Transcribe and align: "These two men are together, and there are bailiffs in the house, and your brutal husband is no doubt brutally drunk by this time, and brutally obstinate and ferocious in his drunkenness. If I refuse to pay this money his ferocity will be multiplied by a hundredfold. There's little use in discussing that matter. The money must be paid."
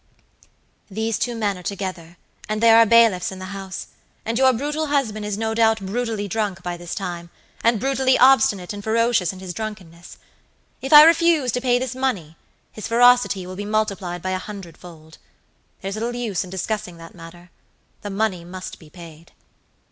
"These 0.89 1.19
two 1.19 1.35
men 1.35 1.59
are 1.59 1.61
together, 1.61 2.17
and 2.49 2.59
there 2.59 2.79
are 2.79 2.87
bailiffs 2.87 3.31
in 3.31 3.37
the 3.37 3.53
house, 3.53 3.85
and 4.25 4.35
your 4.35 4.51
brutal 4.51 4.87
husband 4.87 5.27
is 5.27 5.37
no 5.37 5.53
doubt 5.53 5.79
brutally 5.79 6.27
drunk 6.27 6.63
by 6.63 6.75
this 6.75 6.95
time, 6.95 7.29
and 7.63 7.79
brutally 7.79 8.17
obstinate 8.17 8.73
and 8.73 8.83
ferocious 8.83 9.31
in 9.31 9.37
his 9.37 9.53
drunkenness. 9.53 10.17
If 10.81 10.91
I 10.91 11.03
refuse 11.03 11.51
to 11.51 11.61
pay 11.61 11.77
this 11.77 11.93
money 11.93 12.35
his 12.71 12.87
ferocity 12.87 13.45
will 13.45 13.55
be 13.55 13.63
multiplied 13.63 14.23
by 14.23 14.31
a 14.31 14.39
hundredfold. 14.39 15.19
There's 15.81 15.93
little 15.97 16.15
use 16.15 16.43
in 16.43 16.49
discussing 16.49 16.97
that 16.97 17.13
matter. 17.13 17.51
The 18.01 18.09
money 18.09 18.43
must 18.43 18.79
be 18.79 18.89
paid." 18.89 19.33